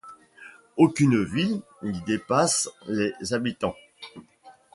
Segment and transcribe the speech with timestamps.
[0.77, 3.75] Aucune ville n'y dépasse les habitants.